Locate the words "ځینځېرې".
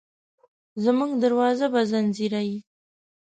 1.91-2.55